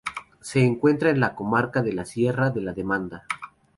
[0.39, 3.27] Se encuentra en la comarca de la Sierra de la Demanda.